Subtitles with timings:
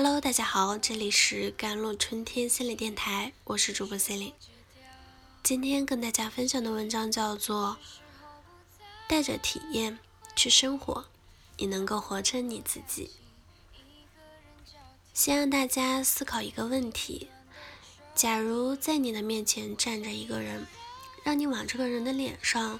[0.00, 4.32] Hello，大家好，这里是甘露春天心理电台，我是主播 c e l i n
[5.42, 7.76] 今天跟大家分享的文章叫做
[9.08, 9.98] 《带着体验
[10.36, 11.06] 去生活，
[11.56, 13.10] 你能够活成你自己》。
[15.12, 17.28] 先让大家思考一个问题：
[18.14, 20.64] 假如在你的面前站着一个人，
[21.24, 22.78] 让你往这个人的脸上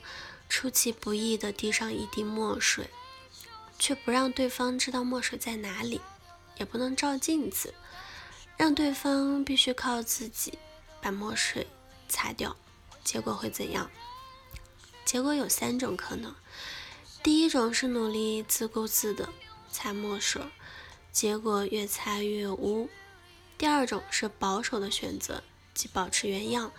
[0.48, 2.89] 出其不意的滴上一滴墨水，
[3.76, 6.00] 却不让对方知道墨水在哪里。
[6.58, 7.75] 也不能照镜子，
[8.57, 10.58] 让对方必须靠自己
[11.00, 11.67] 把墨水
[12.08, 12.57] 擦掉，
[13.04, 13.90] 结果会怎样？
[15.04, 16.34] 结果有三种可能：
[17.22, 19.29] 第一种是努力自顾自的
[19.71, 20.43] 擦墨水，
[21.12, 22.89] 结果越擦越污；
[23.56, 26.72] 第二种是保守的选择，即保持原样；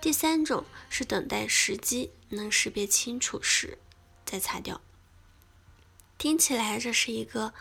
[0.00, 3.78] 第三种是等待时机能识别清楚时
[4.24, 4.80] 再擦掉。
[6.18, 7.54] 听起来这是一个。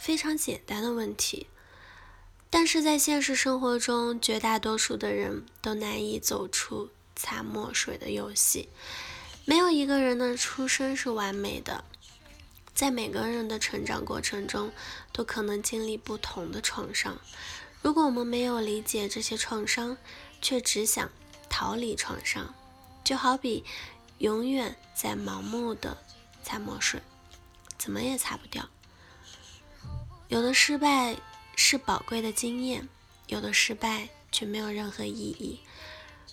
[0.00, 1.46] 非常简单的问题，
[2.48, 8.70] 但是在现实生活中，绝大多数的人都难以走出擦墨水的游戏。
[9.44, 11.84] 没有一个人的出生是完美的，
[12.74, 14.72] 在每个人的成长过程中，
[15.12, 17.20] 都可能经历不同的创伤。
[17.82, 19.98] 如果我们没有理解这些创伤，
[20.40, 21.10] 却只想
[21.50, 22.54] 逃离创伤，
[23.04, 23.64] 就好比
[24.16, 25.98] 永远在盲目的
[26.42, 27.02] 擦墨水，
[27.76, 28.66] 怎么也擦不掉。
[30.30, 31.16] 有的失败
[31.56, 32.88] 是宝贵的经验，
[33.26, 35.58] 有的失败却没有任何意义。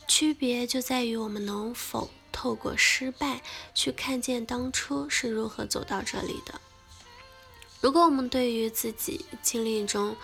[0.07, 3.41] 区别就在于我们能否透过失败
[3.73, 6.61] 去看见当初是如何走到这里的。
[7.81, 10.15] 如果我们对于自己经历中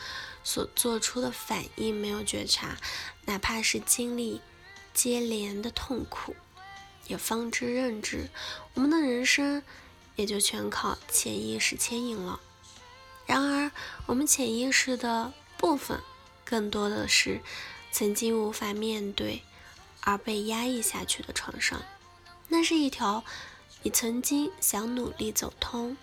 [0.43, 2.77] 所做出的反应没有觉察，
[3.25, 4.39] 哪怕是经历
[4.93, 6.35] 接连的痛苦，
[7.08, 8.30] 也方知认知，
[8.75, 9.63] 我们的人生
[10.15, 12.39] 也就全靠潜意识牵引了。
[13.25, 13.71] 然而，
[14.05, 16.02] 我们潜意识的部分，
[16.43, 17.41] 更多的是
[17.91, 19.43] 曾经无法面对
[20.02, 21.81] 而被压抑下去的创伤。
[22.49, 23.23] 那是一条
[23.81, 25.98] 你曾经想努力走通，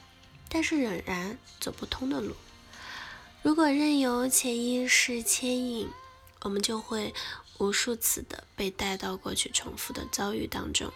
[0.49, 2.34] 但是仍然走不通的路。
[3.43, 5.89] 如果任由潜意识牵引，
[6.41, 7.15] 我们就会
[7.59, 10.91] 无数次的被带到过去重复的遭遇当中，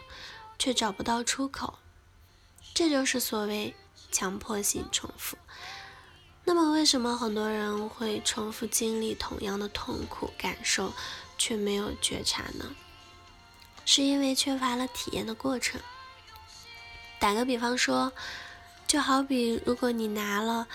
[0.59, 1.79] 却找不到出口。
[2.73, 3.75] 这就是所谓
[4.11, 5.37] 强迫性重复。
[6.47, 10.93] 那么，为什么很多人会重复经历同样的痛苦感受，
[11.39, 12.77] 却没有觉察呢？
[13.87, 15.81] 是因为缺乏了体验的过程。
[17.19, 18.13] 打个比方说，
[18.87, 20.69] 就好比如果你拿了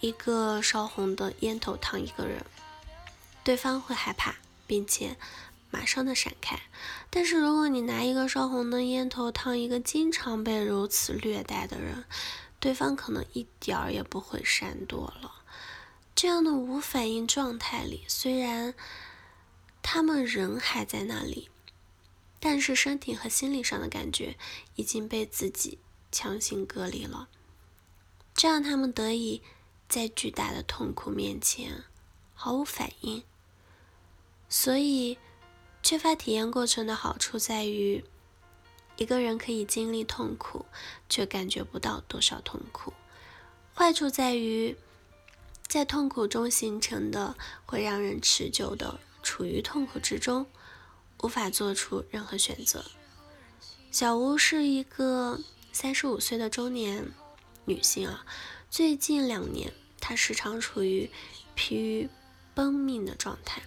[0.00, 2.44] 一个烧红的烟头烫一个人，
[3.42, 4.34] 对方会害怕，
[4.66, 5.16] 并且
[5.70, 6.60] 马上的闪开。
[7.08, 12.04] 但是如果你拿一个烧红的烟头烫一个经常被如此虐待的人，
[12.64, 15.42] 对方可能一点儿也不会闪躲了。
[16.14, 18.72] 这样的无反应状态里，虽然
[19.82, 21.50] 他们人还在那里，
[22.40, 24.38] 但是身体和心理上的感觉
[24.76, 25.78] 已经被自己
[26.10, 27.28] 强行隔离了。
[28.32, 29.42] 这样他们得以
[29.86, 31.84] 在巨大的痛苦面前
[32.32, 33.22] 毫无反应。
[34.48, 35.18] 所以，
[35.82, 38.02] 缺乏体验过程的好处在于。
[38.96, 40.66] 一个人可以经历痛苦，
[41.08, 42.92] 却感觉不到多少痛苦。
[43.74, 44.76] 坏处在于，
[45.66, 50.46] 在痛苦中形成的会让人持久的处于痛苦之中，
[51.22, 52.84] 无法做出任何选择。
[53.90, 55.40] 小吴是一个
[55.72, 57.10] 三十五岁的中年
[57.64, 58.24] 女性啊，
[58.70, 61.10] 最近两年她时常处于
[61.54, 62.08] 疲于
[62.54, 63.62] 奔命的状态。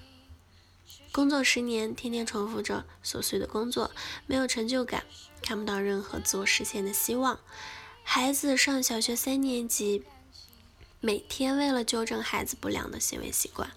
[1.18, 3.90] 工作十年，天天重复着琐碎的工作，
[4.28, 5.04] 没有成就感，
[5.42, 7.40] 看不到任何自我实现的希望。
[8.04, 10.04] 孩子上小学三年级，
[11.00, 13.72] 每天为了纠正孩子不良的行为习惯，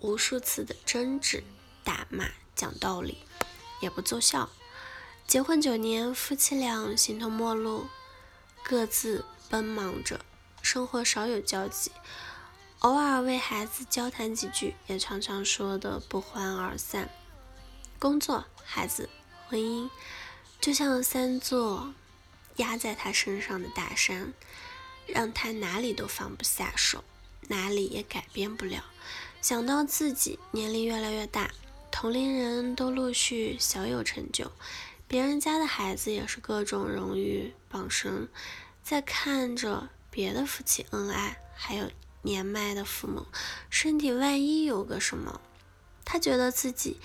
[0.00, 1.44] 无数次的争执、
[1.84, 3.18] 打骂、讲道理，
[3.80, 4.50] 也不奏效。
[5.28, 7.86] 结婚九年，夫妻俩形同陌路，
[8.64, 10.18] 各自奔忙着，
[10.60, 11.92] 生活少有交集。
[12.84, 17.08] 偶尔为孩子交谈几句，也常常说的不欢而散。
[17.98, 19.08] 工作、孩子、
[19.48, 19.88] 婚姻，
[20.60, 21.94] 就像三座
[22.56, 24.34] 压在他身上的大山，
[25.06, 27.02] 让他哪里都放不下手，
[27.48, 28.84] 哪里也改变不了。
[29.40, 31.52] 想到自己年龄越来越大，
[31.90, 34.52] 同龄人都陆续小有成就，
[35.08, 38.28] 别人家的孩子也是各种荣誉傍身，
[38.82, 41.90] 在看着别的夫妻恩爱，还有。
[42.24, 43.26] 年迈的父母，
[43.70, 45.40] 身体万一有个什么，
[46.04, 46.98] 他觉得自己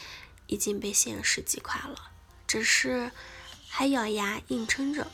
[0.48, 2.10] 已经被现实击垮了，
[2.48, 3.12] 只是
[3.68, 5.07] 还咬牙硬撑着。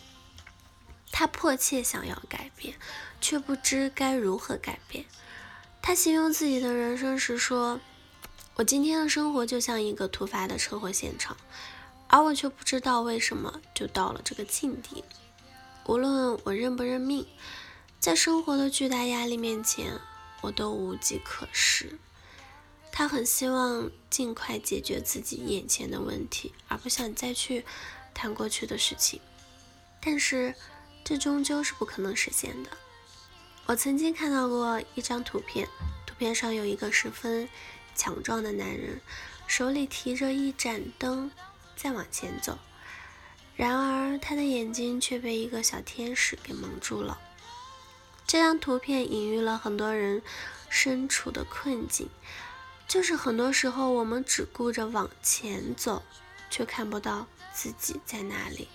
[1.12, 2.75] 他迫切想要改变，
[3.19, 5.06] 却不知该如何改变。
[5.81, 7.80] 他形容自己的人生时说
[8.56, 11.38] ：“我今天的生活就像一个突发的车祸现场，
[12.07, 15.04] 而我却不知道为什么就到了这个境地。
[15.86, 17.25] 无论我认不认命，
[18.06, 20.00] 在生活的巨大压力面前，
[20.42, 21.98] 我都无计可施。”
[22.94, 27.66] 他很希望尽快解决自己眼前的问题，而不想再去
[28.13, 29.19] 谈过去的事情。
[30.00, 30.54] 但是，
[31.04, 32.69] 这终究是不可能实现的。
[33.66, 35.68] 我曾经看到过一张图片，
[36.06, 37.50] 图片上有一个十分
[37.96, 39.02] 强壮的男人，
[39.48, 41.31] 手里提着一盏灯
[41.75, 42.60] 在往前走。
[43.56, 47.19] 然而，他的眼睛却被一个小天使给蒙住了。
[48.35, 50.21] 这张图片隐喻了很多人
[50.67, 52.09] 身处的困境，
[52.85, 56.03] 就是很多时候我们只顾着往前走，
[56.49, 58.67] 却看不到自己在哪里，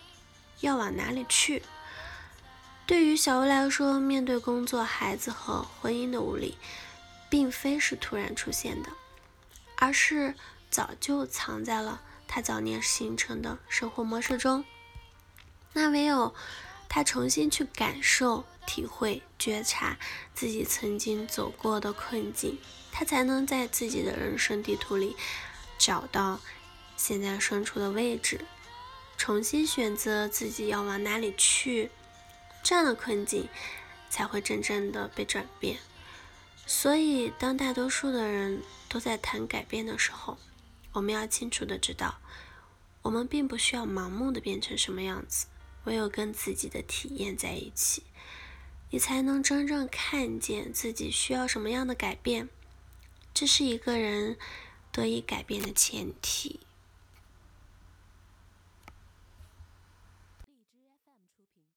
[0.61, 1.63] 要往哪里去。
[2.87, 6.57] 对于小薇来说，面对工作、孩子和婚姻的无力，
[7.29, 8.89] 并非是突然出现的，
[9.77, 10.35] 而是
[10.71, 14.65] 早就藏在了她早年形成的生活模式中。
[15.75, 16.35] 那唯有
[16.91, 19.97] 他重新去感受、体会、觉察
[20.35, 22.59] 自己曾经走过的困境，
[22.91, 25.17] 他才能在自己的人生地图里
[25.79, 26.41] 找到
[26.97, 28.45] 现在身处的位置，
[29.17, 31.91] 重新选择自己要往哪里去。
[32.63, 33.49] 这样的困境
[34.11, 35.79] 才会真正的被转变。
[36.67, 40.37] 所以，当大多数的人都在谈改变的时候，
[40.93, 42.19] 我们要清楚的知道，
[43.03, 45.47] 我们并不需要盲目的变成什么样子，
[45.85, 48.03] 唯有跟自己的体验在一起，
[48.91, 52.49] 你才能真正看见自己需要什么样的改变。
[53.33, 54.37] 这是一个人
[54.93, 56.61] 得以改变的前提。